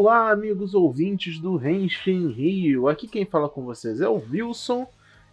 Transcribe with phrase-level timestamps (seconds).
[0.00, 2.86] Olá, amigos ouvintes do Renshin Rio.
[2.86, 4.86] Aqui quem fala com vocês é o Wilson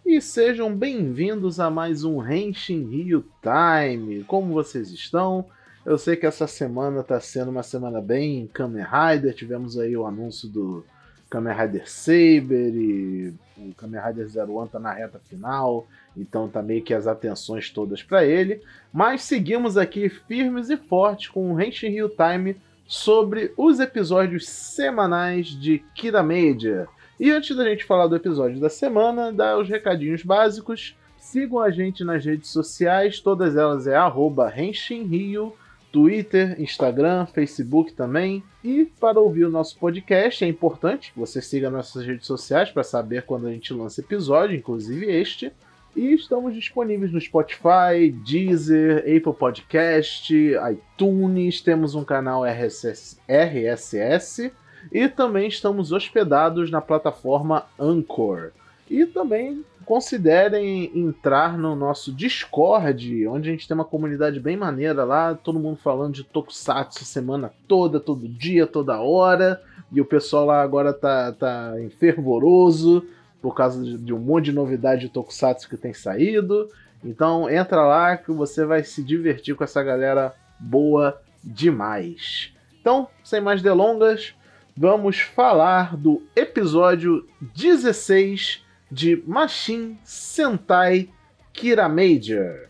[0.04, 4.24] e sejam bem-vindos a mais um Renshin Rio Time.
[4.24, 5.46] Como vocês estão?
[5.84, 9.36] Eu sei que essa semana está sendo uma semana bem Kamen Rider.
[9.36, 10.84] Tivemos aí o anúncio do
[11.30, 15.86] Kamen Rider Saber e o Kamen Rider Zero One tá na reta final,
[16.16, 18.60] então tá meio que as atenções todas para ele.
[18.92, 25.48] Mas seguimos aqui firmes e fortes com o Henshin Rio Time sobre os episódios semanais
[25.48, 26.88] de Kira Major.
[27.18, 30.96] E antes da gente falar do episódio da semana, dar os recadinhos básicos.
[31.18, 35.54] Sigam a gente nas redes sociais, todas elas é arroba Rio
[35.96, 38.44] Twitter, Instagram, Facebook também.
[38.62, 42.82] E para ouvir o nosso podcast é importante que você siga nossas redes sociais para
[42.82, 45.50] saber quando a gente lança episódio, inclusive este.
[45.96, 50.30] E estamos disponíveis no Spotify, Deezer, Apple Podcast,
[50.70, 54.52] iTunes, temos um canal RSS, RSS
[54.92, 58.50] e também estamos hospedados na plataforma Anchor.
[58.90, 65.02] E também considerem entrar no nosso Discord, onde a gente tem uma comunidade bem maneira
[65.02, 69.62] lá, todo mundo falando de Tokusatsu semana toda, todo dia, toda hora.
[69.90, 73.02] E o pessoal lá agora tá, tá fervoroso
[73.40, 76.68] por causa de um monte de novidade de Tokusatsu que tem saído.
[77.04, 82.52] Então entra lá que você vai se divertir com essa galera boa demais.
[82.80, 84.34] Então, sem mais delongas,
[84.76, 91.08] vamos falar do episódio 16 de Machine Sentai
[91.52, 92.68] Kira Major.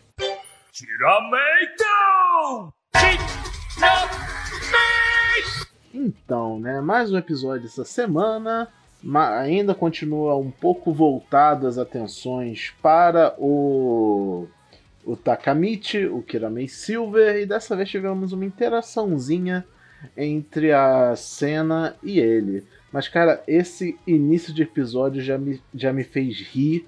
[0.71, 2.73] Kira Major!
[5.93, 8.71] Então, né, mais um episódio essa semana.
[9.39, 14.47] Ainda continua um pouco voltado as atenções para o,
[15.05, 19.65] o Takamichi, o Kiramei Silver, e dessa vez tivemos uma interaçãozinha
[20.15, 22.65] entre a cena e ele.
[22.91, 26.87] Mas, cara, esse início de episódio já me, já me fez rir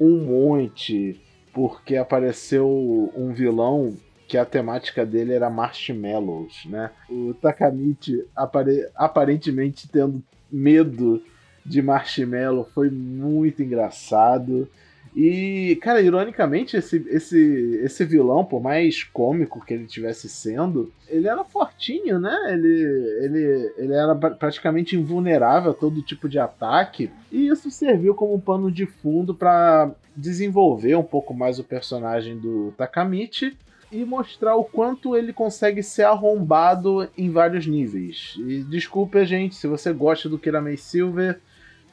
[0.00, 1.20] um monte,
[1.52, 3.96] porque apareceu um vilão
[4.26, 6.90] que a temática dele era marshmallows, né?
[7.08, 11.22] O Takamichi apare aparentemente tendo medo
[11.64, 14.68] de marshmallow foi muito engraçado.
[15.16, 21.28] E, cara, ironicamente, esse, esse, esse vilão, por mais cômico que ele tivesse sendo, ele
[21.28, 22.36] era fortinho, né?
[22.48, 22.82] Ele,
[23.22, 27.10] ele, ele era praticamente invulnerável a todo tipo de ataque.
[27.30, 32.74] E isso serviu como pano de fundo para desenvolver um pouco mais o personagem do
[32.76, 33.56] Takamichi
[33.92, 38.34] e mostrar o quanto ele consegue ser arrombado em vários níveis.
[38.38, 41.38] E desculpe gente se você gosta do Kiramei Silver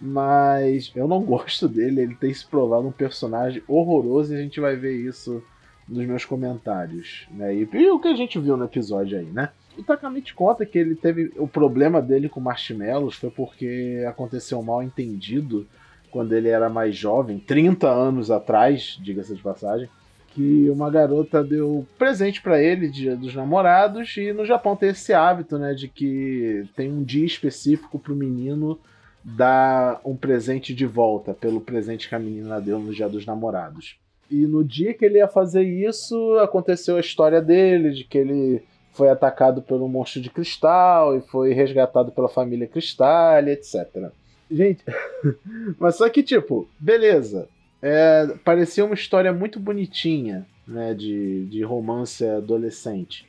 [0.02, 4.60] mas eu não gosto dele, ele tem se provado um personagem horroroso e a gente
[4.60, 5.44] vai ver isso
[5.88, 7.54] nos meus comentários, né?
[7.54, 9.50] E, e o que a gente viu no episódio aí, né?
[9.78, 14.64] O Takamichi conta que ele teve o problema dele com marshmallows foi porque aconteceu um
[14.64, 15.68] mal entendido
[16.10, 19.90] quando ele era mais jovem, 30 anos atrás, diga-se de passagem,
[20.34, 25.14] que uma garota deu presente para ele dia dos namorados e no Japão tem esse
[25.14, 28.80] hábito, né, de que tem um dia específico pro menino
[29.24, 33.98] dar um presente de volta pelo presente que a menina deu no Dia dos Namorados.
[34.30, 38.64] E no dia que ele ia fazer isso, aconteceu a história dele, de que ele
[38.94, 44.10] foi atacado por um monstro de cristal e foi resgatado pela família Cristal, etc.
[44.50, 44.84] Gente,
[45.80, 47.48] mas só que, tipo, beleza.
[47.82, 53.28] É, parecia uma história muito bonitinha, né, de, de romance adolescente.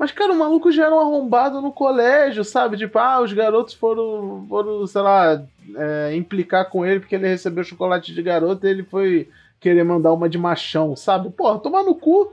[0.00, 2.78] Mas, cara, o maluco já era um arrombado no colégio, sabe?
[2.78, 5.44] Tipo, ah, os garotos foram, foram sei lá,
[5.76, 9.28] é, implicar com ele porque ele recebeu chocolate de garoto e ele foi
[9.60, 11.28] querer mandar uma de machão, sabe?
[11.28, 12.32] Porra, tomar no cu.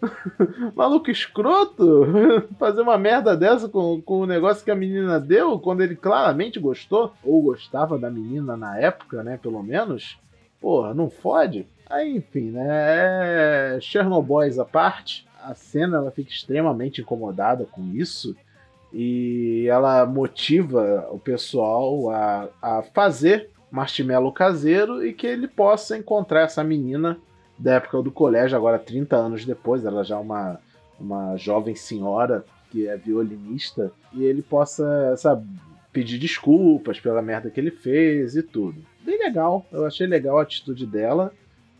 [0.76, 2.06] maluco escroto.
[2.56, 6.60] Fazer uma merda dessa com, com o negócio que a menina deu quando ele claramente
[6.60, 9.40] gostou, ou gostava da menina na época, né?
[9.42, 10.20] Pelo menos.
[10.60, 11.66] Porra, não fode.
[11.90, 13.74] Aí, enfim, né?
[13.74, 18.36] É Chernobyl à parte a cena ela fica extremamente incomodada com isso
[18.92, 26.42] e ela motiva o pessoal a, a fazer marshmallow caseiro e que ele possa encontrar
[26.42, 27.18] essa menina
[27.58, 30.60] da época do colégio, agora 30 anos depois, ela já é uma,
[30.98, 35.46] uma jovem senhora que é violinista, e ele possa, sabe,
[35.92, 38.82] pedir desculpas pela merda que ele fez e tudo.
[39.04, 41.32] Bem legal, eu achei legal a atitude dela.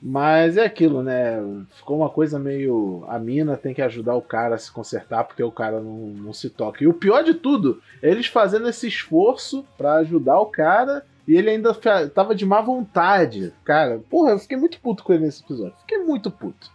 [0.05, 1.41] Mas é aquilo, né?
[1.77, 3.05] Ficou uma coisa meio.
[3.07, 6.33] A mina tem que ajudar o cara a se consertar porque o cara não, não
[6.33, 6.83] se toca.
[6.83, 11.51] E o pior de tudo, eles fazendo esse esforço para ajudar o cara e ele
[11.51, 11.73] ainda
[12.13, 13.53] tava de má vontade.
[13.65, 15.77] Cara, porra, eu fiquei muito puto com ele nesse episódio.
[15.79, 16.69] Fiquei muito puto.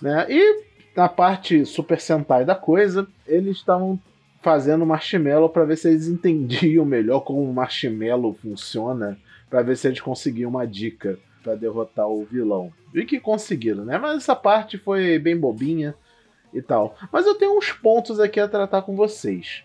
[0.00, 0.26] Né?
[0.28, 0.64] E
[0.96, 3.96] na parte Super Sentai da coisa, eles estavam
[4.40, 9.16] fazendo marshmallow para ver se eles entendiam melhor como o marshmallow funciona,
[9.48, 12.72] para ver se eles conseguiam uma dica para derrotar o vilão.
[12.94, 13.98] E que conseguiram, né?
[13.98, 15.94] Mas essa parte foi bem bobinha
[16.52, 16.96] e tal.
[17.10, 19.64] Mas eu tenho uns pontos aqui a tratar com vocês.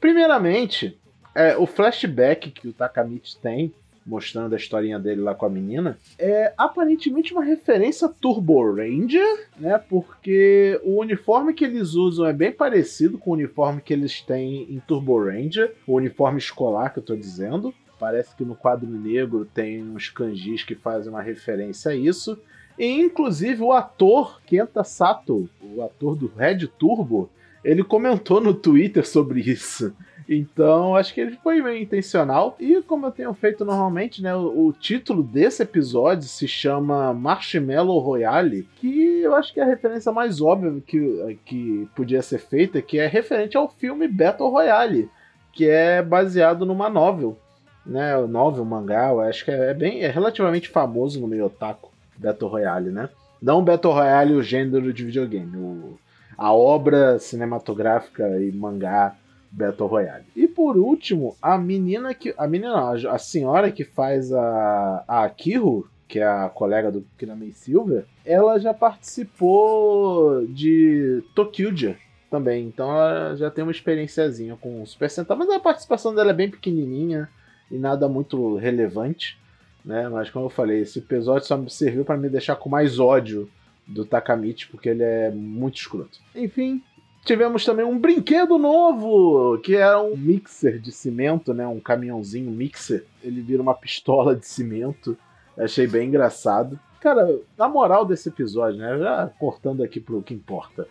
[0.00, 0.98] Primeiramente,
[1.34, 3.72] é, o flashback que o Takamichi tem,
[4.06, 9.48] mostrando a historinha dele lá com a menina, é aparentemente uma referência a Turbo Ranger,
[9.58, 9.78] né?
[9.78, 14.62] Porque o uniforme que eles usam é bem parecido com o uniforme que eles têm
[14.70, 17.74] em Turbo Ranger, o uniforme escolar que eu tô dizendo.
[17.98, 22.38] Parece que no quadro negro tem uns kanjis que fazem uma referência a isso.
[22.78, 27.30] E inclusive o ator Kenta Sato, o ator do Red Turbo,
[27.64, 29.94] ele comentou no Twitter sobre isso.
[30.28, 32.56] Então, acho que ele foi bem intencional.
[32.58, 34.34] E como eu tenho feito normalmente, né?
[34.34, 39.66] O, o, título desse episódio se chama Marshmallow Royale, que eu acho que é a
[39.66, 45.08] referência mais óbvia que, que podia ser feita, que é referente ao filme Battle Royale,
[45.52, 47.38] que é baseado numa novel.
[47.86, 51.46] Né, o novel, o mangá, eu acho que é, bem, é relativamente famoso no meio
[51.46, 53.08] otaku, Battle Royale, né?
[53.40, 55.98] Não Battle Royale o gênero de videogame, o,
[56.36, 59.16] a obra cinematográfica e mangá
[59.50, 60.24] Battle Royale.
[60.34, 62.34] E por último, a menina que.
[62.36, 67.52] A menina a senhora que faz a, a Akiro, que é a colega do Kinamei
[67.52, 71.96] Silver, ela já participou de Tokyuja
[72.30, 72.66] também.
[72.66, 76.34] Então ela já tem uma experiênciazinha com o Super Sentai, mas a participação dela é
[76.34, 77.28] bem pequenininha
[77.70, 79.38] e nada muito relevante.
[79.84, 80.08] Né?
[80.08, 83.48] Mas como eu falei, esse episódio só me serviu para me deixar com mais ódio
[83.86, 86.18] do Takamichi, porque ele é muito escroto.
[86.34, 86.82] Enfim,
[87.26, 91.66] Tivemos também um brinquedo novo, que é um mixer de cimento, né?
[91.66, 93.04] Um caminhãozinho mixer.
[93.20, 95.18] Ele vira uma pistola de cimento.
[95.58, 96.78] Achei bem engraçado.
[97.00, 98.96] Cara, a moral desse episódio, né?
[98.98, 100.86] Já cortando aqui pro que importa.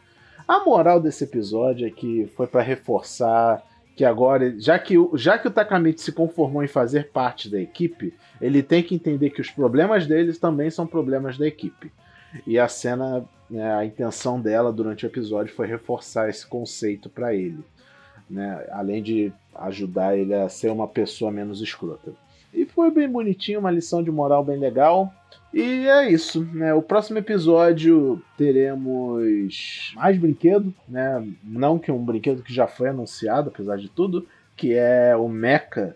[0.46, 3.64] A moral desse episódio é que foi para reforçar
[3.96, 8.14] que agora, já que, já que o Takamichi se conformou em fazer parte da equipe,
[8.42, 11.92] ele tem que entender que os problemas deles também são problemas da equipe.
[12.46, 17.34] E a cena né, a intenção dela durante o episódio foi reforçar esse conceito para
[17.34, 17.64] ele,
[18.30, 22.12] né, além de ajudar ele a ser uma pessoa menos escrota.
[22.54, 25.14] E foi bem bonitinho, uma lição de moral bem legal.
[25.56, 26.74] E é isso, né?
[26.74, 31.26] O próximo episódio teremos mais brinquedo, né?
[31.42, 35.96] Não que um brinquedo que já foi anunciado, apesar de tudo, que é o Mecha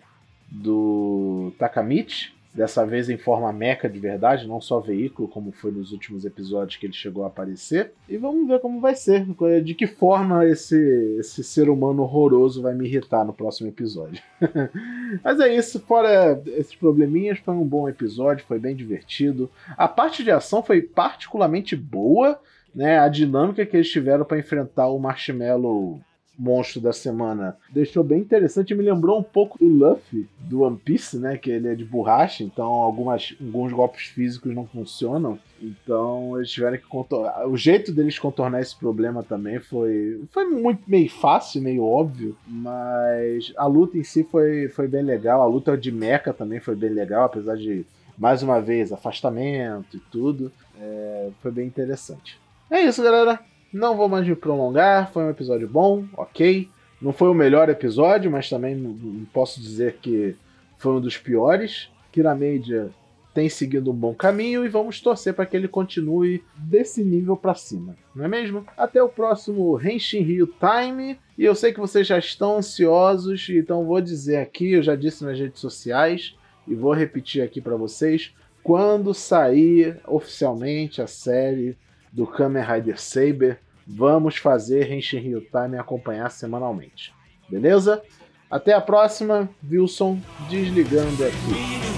[0.49, 5.93] do Takamichi, dessa vez em forma meca de verdade, não só veículo, como foi nos
[5.93, 7.93] últimos episódios que ele chegou a aparecer.
[8.09, 9.25] E vamos ver como vai ser,
[9.63, 10.75] de que forma esse,
[11.17, 14.21] esse ser humano horroroso vai me irritar no próximo episódio.
[15.23, 19.49] Mas é isso, fora esses probleminhas, foi um bom episódio, foi bem divertido.
[19.77, 22.41] A parte de ação foi particularmente boa,
[22.75, 22.99] né?
[22.99, 26.01] A dinâmica que eles tiveram para enfrentar o Marshmallow
[26.39, 28.73] monstro da semana deixou bem interessante.
[28.73, 31.37] Me lembrou um pouco do Luffy do One Piece, né?
[31.37, 35.37] Que ele é de borracha, então algumas, alguns golpes físicos não funcionam.
[35.61, 37.45] Então eles tiveram que contornar.
[37.47, 43.51] O jeito deles contornar esse problema também foi, foi muito meio fácil, meio óbvio, mas
[43.57, 45.41] a luta em si foi, foi bem legal.
[45.41, 47.85] A luta de mecha também foi bem legal, apesar de,
[48.17, 50.49] mais uma vez, afastamento e tudo.
[50.79, 52.39] É, foi bem interessante.
[52.71, 53.39] É isso, galera.
[53.71, 56.69] Não vou mais me prolongar, foi um episódio bom, ok.
[57.01, 60.35] Não foi o melhor episódio, mas também não posso dizer que
[60.77, 61.89] foi um dos piores.
[62.11, 62.89] Kiramedia
[63.33, 67.55] tem seguido um bom caminho e vamos torcer para que ele continue desse nível para
[67.55, 68.65] cima, não é mesmo?
[68.75, 71.17] Até o próximo Henshin Rio Time.
[71.37, 75.23] E eu sei que vocês já estão ansiosos, então vou dizer aqui, eu já disse
[75.23, 76.35] nas redes sociais
[76.67, 81.77] e vou repetir aqui para vocês, quando sair oficialmente a série
[82.11, 83.59] do Kamen Rider Saber.
[83.91, 87.11] Vamos fazer Henshin Rio Time acompanhar semanalmente.
[87.49, 88.03] Beleza?
[88.49, 91.88] Até a próxima, Wilson desligando aqui.